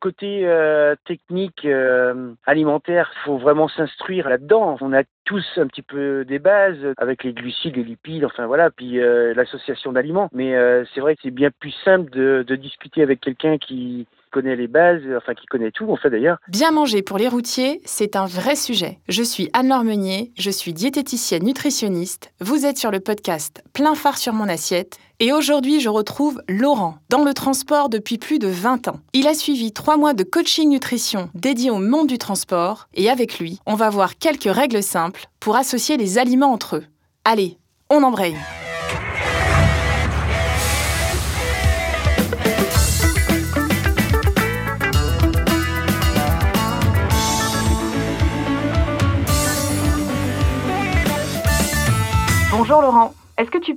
Côté 0.00 0.42
euh, 0.44 0.94
technique 1.06 1.64
euh, 1.64 2.32
alimentaire, 2.46 3.12
faut 3.24 3.38
vraiment 3.38 3.68
s'instruire 3.68 4.28
là-dedans. 4.28 4.76
On 4.80 4.92
a 4.92 5.02
tous 5.24 5.44
un 5.56 5.66
petit 5.66 5.82
peu 5.82 6.24
des 6.24 6.38
bases 6.38 6.94
avec 6.98 7.24
les 7.24 7.32
glucides, 7.32 7.76
les 7.76 7.82
lipides, 7.82 8.24
enfin 8.24 8.46
voilà, 8.46 8.70
puis 8.70 9.00
euh, 9.00 9.34
l'association 9.34 9.92
d'aliments. 9.92 10.28
Mais 10.32 10.54
c'est 10.94 11.00
vrai 11.00 11.16
que 11.16 11.22
c'est 11.22 11.30
bien 11.30 11.50
plus 11.50 11.74
simple 11.84 12.10
de 12.10 12.56
discuter 12.56 13.02
avec 13.02 13.20
quelqu'un 13.20 13.58
qui 13.58 14.06
connaît 14.30 14.56
les 14.56 14.68
bases, 14.68 15.02
enfin 15.16 15.34
qui 15.34 15.46
connaît 15.46 15.70
tout 15.70 15.90
en 15.90 15.96
fait 15.96 16.10
d'ailleurs. 16.10 16.38
Bien 16.48 16.70
manger 16.70 17.02
pour 17.02 17.18
les 17.18 17.28
routiers, 17.28 17.80
c'est 17.84 18.16
un 18.16 18.26
vrai 18.26 18.56
sujet. 18.56 18.98
Je 19.08 19.22
suis 19.22 19.50
Anne-Laure 19.52 19.84
Meunier, 19.84 20.32
je 20.36 20.50
suis 20.50 20.72
diététicienne 20.72 21.44
nutritionniste. 21.44 22.32
Vous 22.40 22.66
êtes 22.66 22.78
sur 22.78 22.90
le 22.90 23.00
podcast 23.00 23.62
Plein 23.72 23.94
phare 23.94 24.18
sur 24.18 24.32
mon 24.32 24.48
assiette. 24.48 24.98
Et 25.20 25.32
aujourd'hui, 25.32 25.80
je 25.80 25.88
retrouve 25.88 26.40
Laurent, 26.48 26.98
dans 27.08 27.24
le 27.24 27.34
transport 27.34 27.88
depuis 27.88 28.18
plus 28.18 28.38
de 28.38 28.46
20 28.46 28.86
ans. 28.86 29.00
Il 29.14 29.26
a 29.26 29.34
suivi 29.34 29.72
trois 29.72 29.96
mois 29.96 30.14
de 30.14 30.22
coaching 30.22 30.68
nutrition 30.68 31.28
dédié 31.34 31.70
au 31.70 31.78
monde 31.78 32.06
du 32.06 32.18
transport, 32.18 32.88
et 32.94 33.10
avec 33.10 33.40
lui, 33.40 33.58
on 33.66 33.74
va 33.74 33.90
voir 33.90 34.16
quelques 34.18 34.44
règles 34.44 34.82
simples 34.82 35.26
pour 35.40 35.56
associer 35.56 35.96
les 35.96 36.18
aliments 36.18 36.52
entre 36.52 36.76
eux. 36.76 36.84
Allez, 37.24 37.58
on 37.90 38.04
embraye 38.04 38.36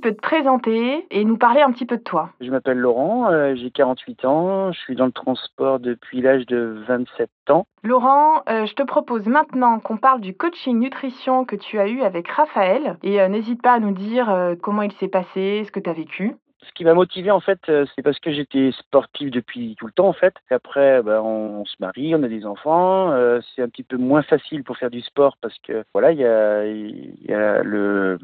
peux 0.02 0.12
te 0.12 0.20
présenter 0.20 1.06
et 1.10 1.24
nous 1.24 1.38
parler 1.38 1.62
un 1.62 1.72
petit 1.72 1.86
peu 1.86 1.96
de 1.96 2.02
toi 2.02 2.30
Je 2.40 2.50
m'appelle 2.50 2.78
Laurent, 2.78 3.30
euh, 3.30 3.54
j'ai 3.54 3.70
48 3.70 4.24
ans, 4.26 4.72
je 4.72 4.78
suis 4.80 4.96
dans 4.96 5.06
le 5.06 5.12
transport 5.12 5.78
depuis 5.78 6.20
l'âge 6.20 6.44
de 6.46 6.82
27 6.86 7.30
ans. 7.48 7.66
Laurent, 7.82 8.42
euh, 8.48 8.66
je 8.66 8.74
te 8.74 8.82
propose 8.82 9.26
maintenant 9.26 9.78
qu'on 9.78 9.96
parle 9.96 10.20
du 10.20 10.34
coaching 10.34 10.78
nutrition 10.78 11.44
que 11.44 11.56
tu 11.56 11.78
as 11.78 11.88
eu 11.88 12.02
avec 12.02 12.28
Raphaël 12.28 12.98
et 13.02 13.20
euh, 13.20 13.28
n'hésite 13.28 13.62
pas 13.62 13.74
à 13.74 13.78
nous 13.78 13.92
dire 13.92 14.28
comment 14.60 14.82
il 14.82 14.92
s'est 14.92 15.08
passé, 15.08 15.62
ce 15.64 15.70
que 15.70 15.80
tu 15.80 15.88
as 15.88 15.94
vécu. 15.94 16.34
Ce 16.66 16.72
qui 16.74 16.84
m'a 16.84 16.94
motivé 16.94 17.30
en 17.30 17.40
fait, 17.40 17.60
c'est 17.66 18.02
parce 18.02 18.18
que 18.18 18.32
j'étais 18.32 18.70
sportif 18.72 19.30
depuis 19.30 19.76
tout 19.78 19.86
le 19.86 19.92
temps 19.92 20.08
en 20.08 20.12
fait. 20.12 20.34
après, 20.50 21.02
ben, 21.02 21.20
on, 21.20 21.64
se 21.64 21.74
marie, 21.80 22.14
on 22.14 22.22
a 22.22 22.28
des 22.28 22.44
enfants. 22.44 23.12
c'est 23.54 23.62
un 23.62 23.68
petit 23.68 23.82
peu 23.82 23.96
moins 23.96 24.22
facile 24.22 24.64
pour 24.64 24.76
faire 24.76 24.90
du 24.90 25.00
sport 25.00 25.36
parce 25.40 25.58
que 25.60 25.84
voilà, 25.92 26.12
il 26.12 26.18
y 26.18 26.24
a, 26.24 26.66
y 26.66 27.32
a 27.32 27.62
le 27.62 28.18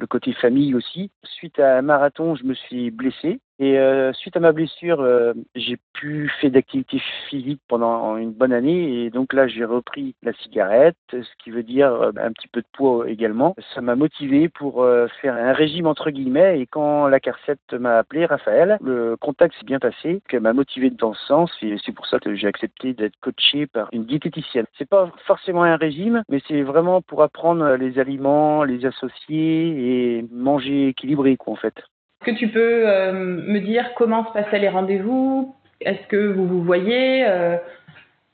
le 0.00 0.06
côté 0.06 0.32
famille 0.32 0.74
aussi. 0.74 1.10
Suite 1.24 1.58
à 1.60 1.78
un 1.78 1.82
marathon, 1.82 2.34
je 2.34 2.44
me 2.44 2.54
suis 2.54 2.90
blessé 2.90 3.40
et 3.62 3.78
euh, 3.78 4.14
suite 4.14 4.38
à 4.38 4.40
ma 4.40 4.52
blessure, 4.52 5.02
euh, 5.02 5.34
j'ai 5.54 5.76
plus 5.92 6.30
fait 6.40 6.48
d'activité 6.48 6.98
physique 7.28 7.60
pendant 7.68 8.16
une 8.16 8.32
bonne 8.32 8.54
année 8.54 9.04
et 9.04 9.10
donc 9.10 9.34
là 9.34 9.48
j'ai 9.48 9.66
repris 9.66 10.14
la 10.22 10.32
cigarette, 10.32 10.96
ce 11.12 11.28
qui 11.44 11.50
veut 11.50 11.62
dire 11.62 11.92
euh, 11.92 12.10
un 12.16 12.32
petit 12.32 12.48
peu 12.48 12.62
de 12.62 12.66
poids 12.72 13.06
également. 13.10 13.54
Ça 13.74 13.82
m'a 13.82 13.96
motivé 13.96 14.48
pour 14.48 14.86
faire 15.20 15.34
un 15.34 15.52
régime 15.52 15.86
entre 15.86 16.10
guillemets 16.10 16.58
et 16.58 16.66
quand 16.66 17.06
la 17.08 17.20
carsette 17.20 17.74
m'a 17.74 17.98
appelé, 17.98 18.24
Raphaël, 18.24 18.78
le 18.82 19.18
contact 19.18 19.54
s'est 19.56 19.66
bien 19.66 19.78
passé, 19.78 20.22
qu'elle 20.26 20.40
m'a 20.40 20.54
motivé 20.54 20.88
dans 20.88 21.12
ce 21.12 21.26
sens 21.26 21.52
et 21.60 21.76
c'est 21.84 21.92
pour 21.92 22.06
ça 22.06 22.18
que 22.18 22.34
j'ai 22.34 22.46
accepté 22.46 22.94
d'être 22.94 23.20
coaché 23.20 23.66
par 23.66 23.90
une 23.92 24.06
diététicienne. 24.06 24.64
C'est 24.78 24.88
pas 24.88 25.12
forcément 25.26 25.64
un 25.64 25.76
régime, 25.76 26.22
mais 26.30 26.40
c'est 26.48 26.62
vraiment 26.62 27.02
pour 27.02 27.22
apprendre 27.22 27.74
les 27.74 27.98
aliments, 27.98 28.64
les 28.64 28.86
associer 28.86 30.18
et 30.18 30.24
manger 30.32 30.88
équilibré 30.88 31.36
quoi 31.36 31.52
en 31.52 31.56
fait. 31.56 31.74
Est-ce 32.20 32.32
que 32.32 32.38
tu 32.38 32.48
peux 32.48 32.86
euh, 32.86 33.12
me 33.12 33.60
dire 33.60 33.94
comment 33.96 34.26
se 34.26 34.32
passaient 34.32 34.58
les 34.58 34.68
rendez-vous? 34.68 35.54
Est-ce 35.80 36.06
que 36.08 36.32
vous 36.32 36.46
vous 36.46 36.62
voyez? 36.62 37.26
Euh, 37.26 37.56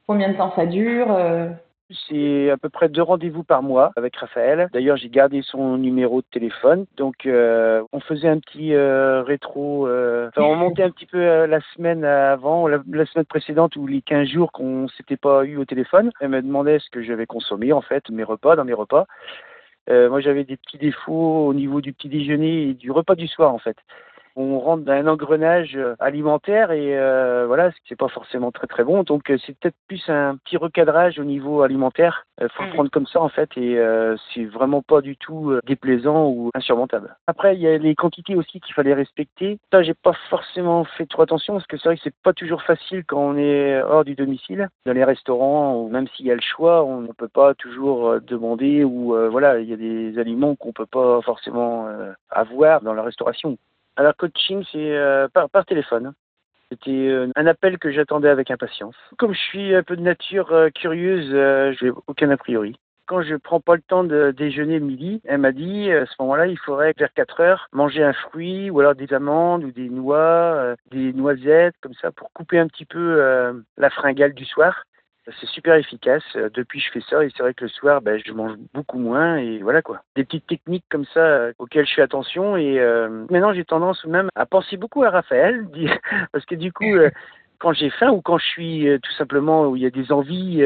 Combien 0.09 0.31
de 0.31 0.37
temps 0.37 0.53
ça 0.57 0.67
dure? 0.67 1.13
Euh? 1.13 1.49
c'est 2.09 2.51
à 2.51 2.57
peu 2.57 2.69
près 2.69 2.89
deux 2.89 3.03
rendez-vous 3.03 3.45
par 3.45 3.63
mois 3.63 3.93
avec 3.95 4.17
Raphaël. 4.17 4.69
D'ailleurs, 4.73 4.97
j'ai 4.97 5.09
gardé 5.09 5.43
son 5.43 5.77
numéro 5.77 6.21
de 6.21 6.27
téléphone. 6.33 6.85
Donc, 6.97 7.29
on 7.29 8.01
faisait 8.01 8.27
un 8.27 8.41
petit 8.41 8.77
rétro. 8.77 9.87
Enfin, 9.87 10.43
on 10.43 10.57
montait 10.57 10.83
un 10.83 10.91
petit 10.91 11.07
peu 11.07 11.47
la 11.47 11.61
semaine 11.77 12.05
avant, 12.05 12.67
la, 12.67 12.79
la, 12.91 13.07
semaine 13.07 13.25
précédente 13.25 13.77
ou 13.77 13.87
les 13.87 14.03
15 14.03 14.27
jours 14.27 14.51
qu'on 14.51 14.89
s'était 14.89 15.17
pas 15.17 15.45
eu 15.45 15.59
au 15.59 15.65
téléphone. 15.65 16.11
Elle 16.21 16.31
me 16.31 16.43
demandait 16.43 16.81
ce 16.81 16.91
que 16.91 17.03
j'avais 17.03 17.27
consommé, 17.27 17.73
en 17.73 17.83
fait, 17.83 18.11
mes 18.11 18.25
repas, 18.25 18.57
dans 18.57 18.65
mes 18.65 18.75
repas. 18.75 19.07
Euh, 19.89 20.09
moi, 20.09 20.21
j'avais 20.21 20.45
des 20.45 20.57
petits 20.57 20.79
défauts 20.79 21.47
au 21.47 21.55
niveau 21.55 21.81
du 21.81 21.93
petit 21.93 22.09
déjeuner 22.09 22.69
et 22.69 22.75
du 22.75 22.91
repas 22.91 23.15
du 23.15 23.29
soir, 23.29 23.55
en 23.55 23.59
fait 23.59 23.77
on 24.37 24.61
rentre 24.61 24.85
dans 24.85 24.93
un 24.93 25.07
engrenage 25.07 25.77
euh, 25.77 25.97
alimentaire 25.99 26.71
et 26.71 26.97
euh, 26.97 27.47
voilà, 27.47 27.71
c'est 27.89 27.97
pas 27.97 28.09
forcément 28.09 28.53
très 28.53 28.67
très 28.67 28.85
bon. 28.85 29.03
Donc 29.03 29.31
euh, 29.31 29.39
c'est 29.45 29.59
peut-être 29.59 29.77
plus 29.89 30.03
un 30.09 30.37
petit 30.37 30.59
recadrage 30.59 31.19
au 31.19 31.25
niveau 31.25 31.63
alimentaire. 31.63 32.27
Il 32.41 32.49
faut 32.51 32.63
le 32.63 32.69
mm. 32.69 32.73
prendre 32.73 32.91
comme 32.91 33.07
ça 33.07 33.23
en 33.23 33.31
fait 33.31 33.49
et 33.57 33.81
c'est 34.35 34.45
vraiment 34.45 34.83
pas 34.83 35.01
du 35.01 35.17
tout 35.17 35.59
déplaisant 35.67 36.29
ou 36.29 36.51
insurmontable. 36.55 37.17
Après 37.27 37.57
il 37.57 37.63
y 37.63 37.67
a 37.67 37.79
les 37.79 37.95
quantités 37.95 38.37
aussi 38.37 38.61
qu'il 38.61 38.75
fallait 38.75 38.93
respecter. 38.93 39.59
Ça 39.73 39.83
j'ai 39.83 39.95
pas 39.95 40.13
forcément 40.29 40.85
fait 40.85 41.07
trop 41.07 41.23
attention 41.23 41.55
parce 41.55 41.67
que 41.67 41.79
c'est 41.79 41.89
vrai 41.89 41.97
que 41.97 42.03
c'est 42.05 42.15
pas 42.23 42.35
toujours 42.35 42.63
facile 42.63 43.05
quand 43.07 43.21
on 43.21 43.39
est 43.39 43.81
hors 43.81 44.05
du 44.05 44.15
domicile. 44.15 44.69
Dans 44.85 44.93
les 44.93 45.05
restaurants 45.05 45.77
ou 45.77 45.89
même 45.89 46.09
s'il 46.09 46.27
y 46.27 46.31
a 46.31 46.35
le 46.35 46.43
choix, 46.43 46.85
on 46.85 47.01
ne 47.01 47.13
peut 47.13 47.29
pas 47.29 47.55
toujours 47.55 48.21
demander 48.21 48.85
ou 48.85 49.17
voilà, 49.31 49.59
il 49.61 49.69
y 49.71 49.73
a 49.73 49.77
des 49.77 50.19
aliments 50.19 50.57
qu'on 50.57 50.73
peut 50.73 50.85
pas 50.85 51.23
forcément 51.23 51.89
avoir 52.29 52.83
dans 52.83 52.93
la 52.93 53.03
restauration. 53.03 53.57
Alors, 53.97 54.15
coaching, 54.15 54.63
c'est 54.71 54.95
euh, 54.95 55.27
par, 55.29 55.65
téléphone. 55.65 56.13
C'était 56.71 56.91
euh, 56.91 57.31
un 57.35 57.47
appel 57.47 57.79
que 57.79 57.91
j'attendais 57.91 58.29
avec 58.29 58.51
impatience. 58.51 58.95
Comme 59.17 59.33
je 59.33 59.41
suis 59.41 59.75
un 59.75 59.83
peu 59.83 59.97
de 59.97 60.03
nature 60.03 60.53
euh, 60.53 60.69
curieuse, 60.69 61.31
je 61.31 61.85
n'ai 61.85 61.93
aucun 62.07 62.31
a 62.31 62.37
priori. 62.37 62.77
Quand 63.07 63.23
je 63.23 63.37
prends 63.37 63.61
pas 63.61 63.77
le 63.77 63.83
temps 63.83 64.05
de 64.05 64.33
déjeuner 64.37 64.81
midi, 64.81 65.23
elle 65.25 65.39
m'a 65.39 65.53
dit 65.53 65.91
à 65.93 66.07
ce 66.07 66.13
moment-là, 66.19 66.49
il 66.49 66.59
faudrait 66.59 66.93
vers 66.99 67.13
4 67.15 67.41
heures 67.41 67.69
manger 67.73 68.03
un 68.03 68.13
fruit 68.13 68.69
ou 68.69 68.81
alors 68.81 68.97
des 68.97 69.15
amandes 69.15 69.63
ou 69.63 69.71
des 69.71 69.89
noix, 69.89 70.75
des 70.91 71.13
noisettes 71.13 71.77
comme 71.81 71.95
ça 71.95 72.11
pour 72.11 72.33
couper 72.33 72.59
un 72.59 72.67
petit 72.67 72.85
peu 72.85 73.63
la 73.77 73.91
fringale 73.91 74.35
du 74.35 74.45
soir. 74.45 74.83
C'est 75.41 75.49
super 75.49 75.75
efficace. 75.75 76.23
Euh, 76.37 76.49
depuis, 76.55 76.79
je 76.79 76.91
fais 76.93 77.01
ça 77.01 77.25
et 77.25 77.31
c'est 77.37 77.43
vrai 77.43 77.53
que 77.53 77.65
le 77.65 77.71
soir, 77.71 78.01
ben, 78.01 78.21
je 78.25 78.33
mange 78.33 78.53
beaucoup 78.73 78.99
moins 78.99 79.37
et 79.37 79.59
voilà 79.59 79.83
quoi. 79.83 80.03
Des 80.15 80.25
petites 80.25 80.47
techniques 80.47 80.85
comme 80.89 81.05
ça 81.07 81.21
euh, 81.21 81.53
auxquelles 81.59 81.87
je 81.87 81.95
fais 81.95 82.03
attention 82.03 82.57
et 82.57 82.79
euh, 82.79 83.27
maintenant 83.29 83.53
j'ai 83.53 83.65
tendance 83.65 84.05
même 84.05 84.29
à 84.37 84.47
penser 84.47 84.77
beaucoup 84.77 85.03
à 85.03 85.11
Raphaël 85.11 85.67
parce 86.33 86.45
que 86.45 86.55
du 86.55 86.73
coup, 86.73 86.95
quand 87.59 87.73
j'ai 87.73 87.91
faim 87.91 88.11
ou 88.11 88.21
quand 88.21 88.39
je 88.39 88.47
suis 88.47 88.89
tout 89.03 89.13
simplement 89.13 89.67
où 89.67 89.77
il 89.77 89.83
y 89.83 89.87
a 89.87 89.91
des 89.91 90.13
envies 90.13 90.65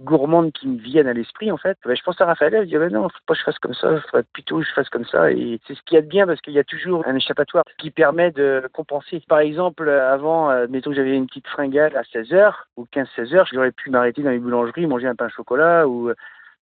gourmandes 0.00 0.52
qui 0.52 0.68
me 0.68 0.78
viennent 0.78 1.06
à 1.06 1.12
l'esprit 1.12 1.52
en 1.52 1.56
fait, 1.56 1.78
ben, 1.84 1.96
je 1.96 2.02
pense 2.02 2.20
à 2.20 2.26
Raphaël, 2.26 2.54
je 2.60 2.68
dis 2.68 2.76
ben 2.76 2.92
non, 2.92 3.08
faut 3.08 3.18
pas 3.26 3.34
que 3.34 3.40
je 3.40 3.44
fasse 3.44 3.58
comme 3.58 3.74
ça, 3.74 4.00
faudrait 4.02 4.24
plutôt 4.32 4.58
que 4.58 4.64
je 4.64 4.72
fasse 4.72 4.88
comme 4.88 5.04
ça 5.04 5.30
et 5.30 5.60
c'est 5.66 5.74
ce 5.74 5.82
qu'il 5.82 5.96
y 5.96 5.98
a 5.98 6.02
de 6.02 6.08
bien 6.08 6.26
parce 6.26 6.40
qu'il 6.40 6.52
y 6.52 6.58
a 6.58 6.64
toujours 6.64 7.06
un 7.06 7.14
échappatoire 7.14 7.64
qui 7.78 7.90
permet 7.90 8.30
de 8.30 8.68
compenser. 8.72 9.22
Par 9.28 9.38
exemple, 9.38 9.88
avant, 9.88 10.50
euh, 10.50 10.66
mettons 10.68 10.90
que 10.90 10.96
j'avais 10.96 11.16
une 11.16 11.26
petite 11.26 11.46
fringale 11.48 11.96
à 11.96 12.02
16h 12.02 12.52
ou 12.76 12.86
15-16h, 12.92 13.48
j'aurais 13.52 13.72
pu 13.72 13.90
m'arrêter 13.90 14.22
dans 14.22 14.30
les 14.30 14.38
boulangeries, 14.38 14.86
manger 14.86 15.06
un 15.06 15.14
pain 15.14 15.26
au 15.26 15.30
chocolat 15.30 15.86
ou 15.86 16.10
euh, 16.10 16.14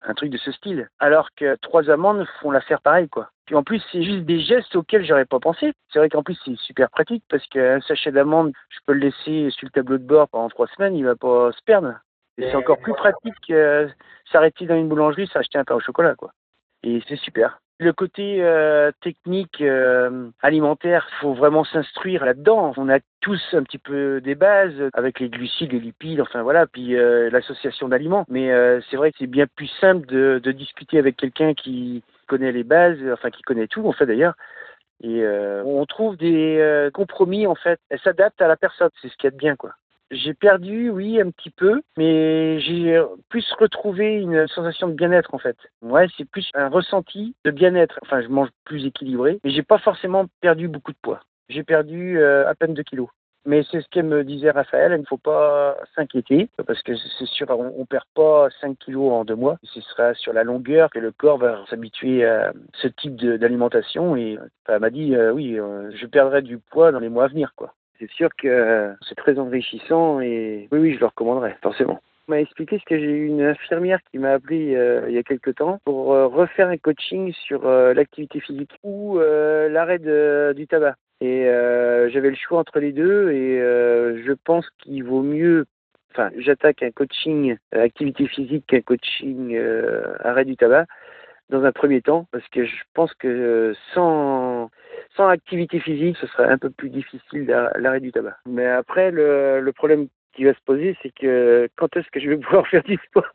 un 0.03 0.13
truc 0.13 0.29
de 0.29 0.37
ce 0.37 0.51
style. 0.51 0.89
Alors 0.99 1.29
que 1.35 1.55
trois 1.61 1.89
amandes 1.89 2.25
font 2.39 2.51
l'affaire 2.51 2.81
pareil, 2.81 3.09
quoi. 3.09 3.29
Puis 3.45 3.55
en 3.55 3.63
plus, 3.63 3.81
c'est 3.91 4.03
juste 4.03 4.25
des 4.25 4.41
gestes 4.41 4.75
auxquels 4.75 5.05
j'aurais 5.05 5.25
pas 5.25 5.39
pensé. 5.39 5.73
C'est 5.91 5.99
vrai 5.99 6.09
qu'en 6.09 6.23
plus, 6.23 6.37
c'est 6.43 6.57
super 6.57 6.89
pratique 6.89 7.23
parce 7.29 7.45
qu'un 7.47 7.79
sachet 7.81 8.11
d'amandes, 8.11 8.51
je 8.69 8.79
peux 8.85 8.93
le 8.93 8.99
laisser 8.99 9.49
sur 9.51 9.65
le 9.65 9.71
tableau 9.71 9.97
de 9.97 10.03
bord 10.03 10.27
pendant 10.27 10.49
trois 10.49 10.67
semaines, 10.67 10.95
il 10.95 11.05
va 11.05 11.15
pas 11.15 11.51
se 11.53 11.63
perdre. 11.63 11.93
Et 12.37 12.49
c'est 12.49 12.55
encore 12.55 12.77
plus 12.79 12.93
pratique 12.93 13.33
que 13.47 13.89
s'arrêter 14.31 14.65
dans 14.65 14.75
une 14.75 14.87
boulangerie, 14.87 15.27
s'acheter 15.27 15.57
un 15.57 15.63
pain 15.63 15.75
au 15.75 15.79
chocolat, 15.79 16.15
quoi. 16.15 16.31
Et 16.83 17.01
c'est 17.07 17.15
super. 17.17 17.59
Le 17.79 17.93
côté 17.93 18.39
euh, 18.41 18.91
technique 19.01 19.61
euh, 19.61 20.29
alimentaire, 20.41 21.07
faut 21.21 21.33
vraiment 21.33 21.63
s'instruire 21.63 22.25
là-dedans. 22.25 22.73
On 22.75 22.89
a 22.89 22.99
tous 23.21 23.41
un 23.53 23.61
petit 23.61 23.77
peu 23.77 24.19
des 24.19 24.33
bases 24.33 24.89
avec 24.93 25.19
les 25.19 25.29
glucides, 25.29 25.73
les 25.73 25.79
lipides, 25.79 26.21
enfin 26.21 26.41
voilà, 26.41 26.65
puis 26.65 26.95
euh, 26.95 27.29
l'association 27.29 27.87
d'aliments. 27.87 28.25
Mais 28.29 28.51
euh, 28.51 28.81
c'est 28.89 28.97
vrai 28.97 29.11
que 29.11 29.17
c'est 29.19 29.27
bien 29.27 29.45
plus 29.55 29.69
simple 29.79 30.07
de, 30.07 30.39
de 30.43 30.51
discuter 30.51 30.97
avec 30.97 31.17
quelqu'un 31.17 31.53
qui 31.53 32.03
connaît 32.27 32.51
les 32.51 32.63
bases, 32.63 32.97
enfin 33.13 33.29
qui 33.29 33.43
connaît 33.43 33.67
tout 33.67 33.87
en 33.87 33.91
fait 33.91 34.07
d'ailleurs. 34.07 34.33
Et 35.03 35.21
euh, 35.21 35.61
on 35.63 35.85
trouve 35.85 36.17
des 36.17 36.89
compromis 36.95 37.45
en 37.45 37.53
fait. 37.53 37.79
Elle 37.89 37.99
s'adapte 37.99 38.41
à 38.41 38.47
la 38.47 38.57
personne, 38.57 38.89
c'est 39.01 39.09
ce 39.09 39.17
qu'il 39.17 39.25
y 39.25 39.27
a 39.27 39.31
de 39.31 39.37
bien 39.37 39.55
quoi. 39.55 39.73
J'ai 40.11 40.33
perdu, 40.33 40.89
oui, 40.89 41.19
un 41.19 41.31
petit 41.31 41.49
peu, 41.49 41.81
mais 41.97 42.59
j'ai 42.61 43.01
plus 43.29 43.45
retrouvé 43.59 44.15
une 44.15 44.47
sensation 44.47 44.87
de 44.87 44.93
bien-être 44.93 45.33
en 45.33 45.37
fait. 45.37 45.57
Ouais, 45.81 46.07
c'est 46.17 46.29
plus 46.29 46.49
un 46.53 46.69
ressenti 46.69 47.35
de 47.43 47.51
bien-être. 47.51 47.99
Enfin, 48.03 48.21
je 48.21 48.27
mange 48.27 48.49
plus 48.63 48.85
équilibré, 48.85 49.39
mais 49.43 49.51
j'ai 49.51 49.63
pas 49.63 49.79
forcément 49.79 50.25
perdu 50.39 50.69
beaucoup 50.69 50.93
de 50.93 50.97
poids. 51.01 51.19
J'ai 51.49 51.63
perdu 51.63 52.19
euh, 52.19 52.47
à 52.47 52.55
peine 52.55 52.73
2 52.73 52.83
kilos. 52.83 53.09
Mais 53.45 53.63
c'est 53.71 53.79
ce 53.79 53.87
qu'elle 53.87 54.05
me 54.05 54.25
disait 54.25 54.51
Raphaël, 54.51 54.91
il 54.93 54.99
ne 54.99 55.05
faut 55.05 55.17
pas 55.17 55.77
s'inquiéter, 55.95 56.49
parce 56.65 56.83
que 56.83 56.93
c'est 56.97 57.27
sûr, 57.27 57.47
on, 57.49 57.79
ne 57.79 57.85
perd 57.85 58.03
pas 58.13 58.49
5 58.59 58.77
kilos 58.77 59.09
en 59.13 59.23
deux 59.23 59.37
mois. 59.37 59.57
Ce 59.63 59.79
sera 59.79 60.13
sur 60.15 60.33
la 60.33 60.43
longueur 60.43 60.89
que 60.89 60.99
le 60.99 61.13
corps 61.13 61.37
va 61.37 61.63
s'habituer 61.69 62.25
à 62.25 62.51
ce 62.73 62.89
type 62.89 63.15
d'alimentation. 63.15 64.17
Et 64.17 64.37
elle 64.67 64.79
m'a 64.79 64.89
dit, 64.89 65.15
euh, 65.15 65.31
oui, 65.31 65.57
euh, 65.57 65.89
je 65.95 66.05
perdrai 66.07 66.41
du 66.41 66.57
poids 66.57 66.91
dans 66.91 66.99
les 66.99 67.07
mois 67.07 67.23
à 67.23 67.27
venir, 67.29 67.53
quoi. 67.55 67.73
C'est 67.99 68.09
sûr 68.11 68.29
que 68.37 68.95
c'est 69.07 69.15
très 69.15 69.39
enrichissant 69.39 70.19
et 70.19 70.67
oui, 70.71 70.79
oui, 70.79 70.93
je 70.93 70.99
le 70.99 71.07
recommanderais, 71.07 71.57
forcément. 71.61 71.99
On 72.27 72.33
m'a 72.33 72.41
expliqué 72.41 72.77
ce 72.77 72.83
que 72.83 72.99
j'ai 72.99 73.09
eu 73.09 73.27
une 73.27 73.41
infirmière 73.41 73.99
qui 74.11 74.19
m'a 74.19 74.33
appelé 74.33 74.75
euh, 74.75 75.05
il 75.07 75.15
y 75.15 75.17
a 75.17 75.23
quelques 75.23 75.55
temps 75.55 75.79
pour 75.85 76.13
euh, 76.13 76.27
refaire 76.27 76.67
un 76.67 76.77
coaching 76.77 77.31
sur 77.31 77.65
euh, 77.65 77.93
l'activité 77.93 78.41
physique 78.41 78.73
ou 78.83 79.17
l'arrêt 79.17 79.99
du 80.53 80.67
tabac. 80.67 80.95
Et 81.21 81.45
j'avais 82.11 82.29
le 82.29 82.35
choix 82.35 82.59
entre 82.59 82.79
les 82.79 82.91
deux 82.91 83.31
et 83.31 83.59
je 83.59 84.33
pense 84.43 84.69
qu'il 84.79 85.03
vaut 85.03 85.23
mieux 85.23 85.65
enfin, 86.11 86.29
j'attaque 86.37 86.83
un 86.83 86.91
coaching 86.91 87.55
activité 87.71 88.27
physique 88.27 88.65
qu'un 88.67 88.81
coaching 88.81 89.57
arrêt 90.19 90.45
du 90.45 90.57
tabac 90.57 90.85
dans 91.49 91.63
un 91.63 91.71
premier 91.71 92.01
temps, 92.01 92.27
parce 92.31 92.47
que 92.49 92.65
je 92.65 92.75
pense 92.93 93.13
que 93.15 93.73
sans, 93.93 94.69
sans 95.15 95.27
activité 95.27 95.79
physique, 95.79 96.17
ce 96.17 96.27
serait 96.27 96.49
un 96.49 96.57
peu 96.57 96.69
plus 96.69 96.89
difficile 96.89 97.45
l'arrêt 97.75 97.99
du 97.99 98.11
tabac. 98.11 98.37
Mais 98.45 98.67
après, 98.67 99.11
le, 99.11 99.61
le 99.61 99.71
problème 99.71 100.07
qui 100.33 100.43
va 100.43 100.53
se 100.53 100.61
poser, 100.65 100.97
c'est 101.01 101.11
que 101.13 101.67
quand 101.77 101.95
est-ce 101.95 102.09
que 102.11 102.19
je 102.19 102.29
vais 102.29 102.37
pouvoir 102.37 102.67
faire 102.67 102.83
du 102.83 102.97
sport? 103.07 103.31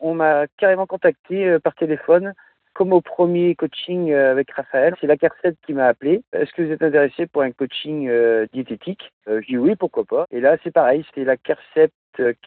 On 0.00 0.14
m'a 0.14 0.46
carrément 0.58 0.86
contacté 0.86 1.48
euh, 1.48 1.58
par 1.58 1.74
téléphone 1.74 2.34
comme 2.76 2.92
au 2.92 3.00
premier 3.00 3.54
coaching 3.54 4.12
euh, 4.12 4.30
avec 4.30 4.50
Raphaël, 4.50 4.94
c'est 5.00 5.06
la 5.06 5.16
CARCEP 5.16 5.56
qui 5.64 5.72
m'a 5.72 5.86
appelé. 5.86 6.22
Est-ce 6.34 6.52
que 6.52 6.60
vous 6.60 6.70
êtes 6.70 6.82
intéressé 6.82 7.26
pour 7.26 7.40
un 7.40 7.50
coaching 7.50 8.06
euh, 8.08 8.46
diététique? 8.52 9.12
Je 9.26 9.46
dis 9.46 9.56
oui, 9.56 9.76
pourquoi 9.76 10.04
pas. 10.04 10.26
Et 10.30 10.40
là, 10.40 10.58
c'est 10.62 10.70
pareil, 10.70 11.02
c'était 11.08 11.24
la 11.24 11.38
CARCEP 11.38 11.90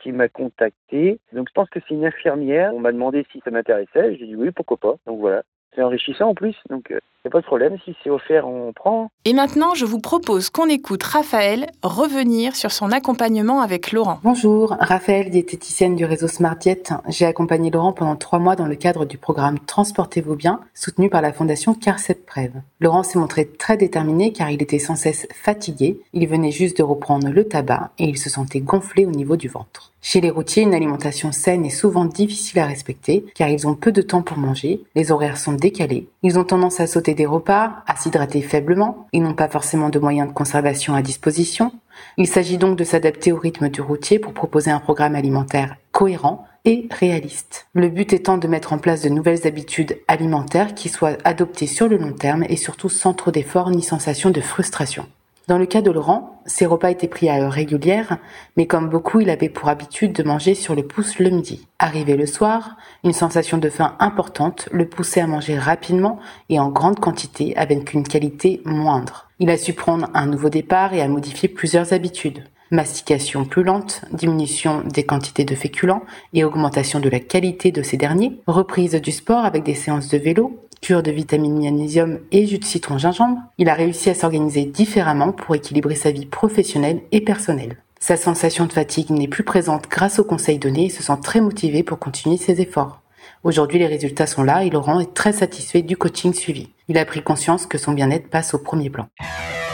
qui 0.01 0.11
m'a 0.11 0.29
contacté. 0.29 1.19
Donc 1.33 1.47
je 1.49 1.53
pense 1.53 1.69
que 1.69 1.79
c'est 1.87 1.95
une 1.95 2.05
infirmière. 2.05 2.73
On 2.75 2.79
m'a 2.79 2.91
demandé 2.91 3.25
si 3.31 3.41
ça 3.43 3.49
m'intéressait. 3.49 4.15
J'ai 4.17 4.27
dit 4.27 4.35
oui, 4.35 4.51
pourquoi 4.51 4.77
pas. 4.77 4.95
Donc 5.07 5.19
voilà. 5.19 5.43
C'est 5.75 5.83
enrichissant 5.83 6.29
en 6.29 6.33
plus, 6.33 6.55
donc 6.69 6.87
il 6.89 6.99
n'y 7.25 7.29
a 7.29 7.31
pas 7.31 7.41
de 7.41 7.45
problème. 7.45 7.77
Si 7.85 7.95
c'est 8.03 8.09
offert, 8.09 8.47
on 8.47 8.73
prend. 8.73 9.11
Et 9.25 9.33
maintenant, 9.33 9.75
je 9.75 9.85
vous 9.85 9.99
propose 9.99 10.49
qu'on 10.49 10.67
écoute 10.67 11.03
Raphaël 11.03 11.67
revenir 11.83 12.55
sur 12.55 12.71
son 12.71 12.91
accompagnement 12.91 13.61
avec 13.61 13.91
Laurent. 13.91 14.19
Bonjour, 14.23 14.75
Raphaël, 14.79 15.29
diététicienne 15.29 15.95
du 15.95 16.05
réseau 16.05 16.27
Smart 16.27 16.55
Diet. 16.55 16.93
J'ai 17.07 17.25
accompagné 17.25 17.69
Laurent 17.69 17.93
pendant 17.93 18.15
trois 18.15 18.39
mois 18.39 18.55
dans 18.55 18.65
le 18.65 18.75
cadre 18.75 19.05
du 19.05 19.17
programme 19.17 19.59
Transportez-vous 19.59 20.35
bien, 20.35 20.61
soutenu 20.73 21.09
par 21.09 21.21
la 21.21 21.33
fondation 21.33 21.73
Carcep 21.73 22.25
Prev. 22.25 22.51
Laurent 22.79 23.03
s'est 23.03 23.19
montré 23.19 23.47
très 23.47 23.77
déterminé 23.77 24.33
car 24.33 24.49
il 24.49 24.63
était 24.63 24.79
sans 24.79 24.95
cesse 24.95 25.27
fatigué. 25.33 25.99
Il 26.13 26.27
venait 26.27 26.51
juste 26.51 26.77
de 26.77 26.83
reprendre 26.83 27.29
le 27.29 27.47
tabac 27.47 27.91
et 27.99 28.05
il 28.05 28.17
se 28.17 28.29
sentait 28.29 28.61
gonflé 28.61 29.05
au 29.05 29.11
niveau 29.11 29.35
du 29.35 29.49
ventre. 29.49 29.91
Chez 30.01 30.21
les 30.21 30.29
routiers, 30.29 30.63
une 30.63 30.73
alimentation 30.73 31.31
saine 31.31 31.65
est 31.65 31.69
souvent 31.69 32.05
difficile 32.05 32.59
à 32.59 32.65
respecter 32.65 33.25
car 33.35 33.49
ils 33.49 33.67
ont 33.67 33.75
peu 33.75 33.91
de 33.91 34.01
temps 34.01 34.21
pour 34.21 34.37
manger, 34.37 34.81
les 34.95 35.11
horaires 35.11 35.37
sont 35.37 35.53
décalés, 35.53 36.07
ils 36.23 36.39
ont 36.39 36.45
tendance 36.45 36.79
à 36.79 36.87
sauter 36.87 37.13
des 37.13 37.25
repas, 37.25 37.83
à 37.85 37.95
s'hydrater 37.95 38.41
faiblement, 38.41 39.07
ils 39.11 39.21
n'ont 39.21 39.33
pas 39.33 39.49
forcément 39.49 39.89
de 39.89 39.99
moyens 39.99 40.29
de 40.29 40.33
conservation 40.33 40.95
à 40.95 41.01
disposition. 41.01 41.73
Il 42.17 42.27
s'agit 42.27 42.57
donc 42.57 42.77
de 42.77 42.85
s'adapter 42.85 43.33
au 43.33 43.37
rythme 43.37 43.67
du 43.67 43.81
routier 43.81 44.19
pour 44.19 44.33
proposer 44.33 44.71
un 44.71 44.79
programme 44.79 45.15
alimentaire 45.15 45.75
cohérent 45.91 46.45
et 46.65 46.87
réaliste. 46.91 47.67
Le 47.73 47.89
but 47.89 48.13
étant 48.13 48.37
de 48.37 48.47
mettre 48.47 48.73
en 48.73 48.77
place 48.77 49.01
de 49.01 49.09
nouvelles 49.09 49.47
habitudes 49.47 49.99
alimentaires 50.07 50.75
qui 50.75 50.89
soient 50.89 51.17
adoptées 51.23 51.67
sur 51.67 51.87
le 51.87 51.97
long 51.97 52.13
terme 52.13 52.45
et 52.47 52.57
surtout 52.57 52.89
sans 52.89 53.13
trop 53.13 53.31
d'efforts 53.31 53.71
ni 53.71 53.81
sensation 53.81 54.29
de 54.29 54.41
frustration. 54.41 55.05
Dans 55.49 55.57
le 55.57 55.65
cas 55.65 55.81
de 55.81 55.89
Laurent, 55.89 56.43
ses 56.45 56.67
repas 56.67 56.91
étaient 56.91 57.07
pris 57.07 57.27
à 57.27 57.41
heure 57.41 57.51
régulière, 57.51 58.19
mais 58.55 58.67
comme 58.67 58.87
beaucoup, 58.87 59.19
il 59.19 59.31
avait 59.31 59.49
pour 59.49 59.67
habitude 59.67 60.13
de 60.13 60.21
manger 60.21 60.53
sur 60.53 60.75
le 60.75 60.85
pouce 60.85 61.17
le 61.17 61.31
midi. 61.31 61.67
Arrivé 61.79 62.15
le 62.15 62.27
soir, 62.27 62.77
une 63.03 63.13
sensation 63.13 63.57
de 63.57 63.67
faim 63.67 63.95
importante 63.97 64.69
le 64.71 64.87
poussait 64.87 65.21
à 65.21 65.25
manger 65.25 65.57
rapidement 65.57 66.19
et 66.49 66.59
en 66.59 66.69
grande 66.69 66.99
quantité 66.99 67.57
avec 67.57 67.95
une 67.95 68.07
qualité 68.07 68.61
moindre. 68.63 69.27
Il 69.39 69.49
a 69.49 69.57
su 69.57 69.73
prendre 69.73 70.11
un 70.13 70.27
nouveau 70.27 70.49
départ 70.49 70.93
et 70.93 71.01
a 71.01 71.07
modifié 71.07 71.49
plusieurs 71.49 71.93
habitudes. 71.93 72.43
Mastication 72.71 73.45
plus 73.45 73.63
lente, 73.63 74.01
diminution 74.11 74.83
des 74.85 75.03
quantités 75.03 75.43
de 75.43 75.55
féculents 75.55 76.03
et 76.33 76.43
augmentation 76.43 76.99
de 76.99 77.09
la 77.09 77.19
qualité 77.19 77.71
de 77.71 77.81
ces 77.81 77.97
derniers, 77.97 78.39
reprise 78.45 78.93
du 78.93 79.11
sport 79.11 79.43
avec 79.43 79.63
des 79.63 79.73
séances 79.73 80.09
de 80.09 80.17
vélo, 80.19 80.59
cure 80.81 81.01
de 81.01 81.11
vitamine 81.11 81.61
magnésium 81.61 82.19
et 82.31 82.45
jus 82.45 82.59
de 82.59 82.65
citron 82.65 82.97
gingembre, 82.97 83.39
il 83.57 83.69
a 83.69 83.73
réussi 83.73 84.09
à 84.09 84.13
s'organiser 84.13 84.65
différemment 84.65 85.31
pour 85.31 85.55
équilibrer 85.55 85.95
sa 85.95 86.11
vie 86.11 86.27
professionnelle 86.27 87.01
et 87.11 87.21
personnelle. 87.21 87.77
Sa 87.99 88.15
sensation 88.15 88.65
de 88.65 88.71
fatigue 88.71 89.09
n'est 89.09 89.27
plus 89.27 89.43
présente 89.43 89.89
grâce 89.89 90.19
aux 90.19 90.23
conseils 90.23 90.59
donnés 90.59 90.85
et 90.85 90.89
se 90.89 91.03
sent 91.03 91.17
très 91.23 91.41
motivé 91.41 91.83
pour 91.83 91.99
continuer 91.99 92.37
ses 92.37 92.61
efforts. 92.61 93.01
Aujourd'hui, 93.43 93.79
les 93.79 93.87
résultats 93.87 94.27
sont 94.27 94.43
là 94.43 94.63
et 94.63 94.69
Laurent 94.69 94.99
est 94.99 95.13
très 95.13 95.33
satisfait 95.33 95.81
du 95.81 95.97
coaching 95.97 96.33
suivi. 96.33 96.69
Il 96.87 96.97
a 96.97 97.05
pris 97.05 97.23
conscience 97.23 97.65
que 97.65 97.77
son 97.77 97.93
bien-être 97.93 98.29
passe 98.29 98.53
au 98.53 98.59
premier 98.59 98.89
plan. 98.89 99.07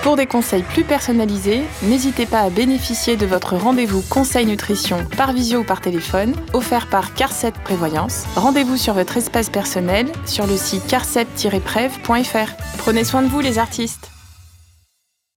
Pour 0.06 0.18
des 0.18 0.28
conseils 0.28 0.62
plus 0.62 0.84
personnalisés, 0.84 1.64
n'hésitez 1.82 2.28
pas 2.28 2.42
à 2.42 2.52
bénéficier 2.52 3.18
de 3.18 3.26
votre 3.26 3.56
rendez-vous 3.56 4.04
conseil 4.04 4.46
nutrition 4.46 5.04
par 5.18 5.34
visio 5.34 5.62
ou 5.62 5.64
par 5.64 5.82
téléphone, 5.82 6.36
offert 6.54 6.86
par 6.92 7.16
Carcep 7.16 7.56
Prévoyance. 7.64 8.26
Rendez-vous 8.36 8.78
sur 8.78 8.94
votre 8.94 9.18
espace 9.18 9.50
personnel 9.50 10.06
sur 10.28 10.46
le 10.46 10.58
site 10.58 10.86
carcep-prev.fr. 10.86 12.78
Prenez 12.78 13.04
soin 13.04 13.24
de 13.24 13.30
vous 13.30 13.40
les 13.40 13.58
artistes 13.58 14.12